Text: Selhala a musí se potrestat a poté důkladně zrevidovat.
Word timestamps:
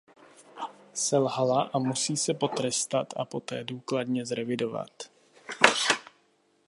Selhala 1.01 1.61
a 1.73 1.79
musí 1.79 2.17
se 2.17 2.33
potrestat 2.33 3.13
a 3.15 3.25
poté 3.25 3.63
důkladně 3.63 4.25
zrevidovat. 4.25 4.91